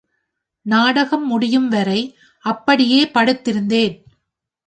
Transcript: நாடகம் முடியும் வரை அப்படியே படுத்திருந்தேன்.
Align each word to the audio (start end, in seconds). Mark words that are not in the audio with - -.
நாடகம் 0.65 1.27
முடியும் 1.27 1.67
வரை 1.67 2.15
அப்படியே 2.45 3.09
படுத்திருந்தேன். 3.13 3.95